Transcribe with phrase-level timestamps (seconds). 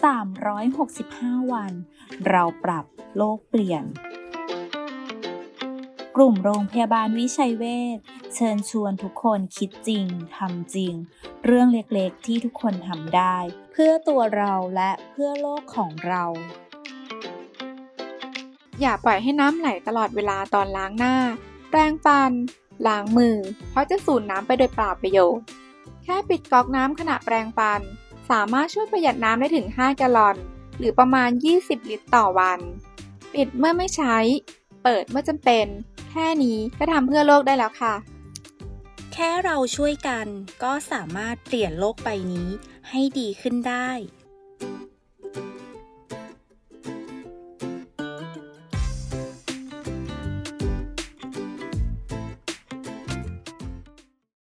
[0.00, 1.72] 365 วัน
[2.28, 2.84] เราปรับ
[3.16, 3.84] โลกเปลี่ยน
[6.16, 7.64] กลุ่มโรงพยาบาลวิชัยเว
[7.96, 7.98] ช
[8.34, 10.94] เชิญชวนทุกคนคิดจริงทำจริง
[11.44, 13.36] เรื่องเล็กๆที่ทุกคนทำได้
[13.72, 16.24] เพื่อตัวเราและเพื่อโลกของเรา
[18.80, 21.16] อย่าปล่อยให้น้ำไหลตลอดเวลาตอนล้างหน้า
[21.70, 22.32] แปรงฟัน
[22.86, 23.36] ล้างมือ
[23.70, 25.44] เพราะจะสูญน้ำไปโดยเปล่าประโยชน์
[26.04, 27.80] แค่ปิดก๊อกน้ำขณะแปรงฟัน
[28.30, 30.36] สามารถช่วยประหยัดน้ำได้ถึง 5 แกลลอน
[30.78, 32.60] หรือประมาณ 20 ลิตรต่อวัน
[33.34, 34.16] ปิดเมื่อไม่ใช้
[34.82, 35.66] เปิดเมื่อจำเป็น
[36.10, 37.94] แค่นี้ก็ทำเพื่อโลกได้แล้วค่ะ
[39.12, 40.26] แค่เราช่วยกัน
[40.62, 42.48] ก็สามารถเปลี่ยนโลกใบนี้
[42.88, 43.88] ให้ดีขึ้นได้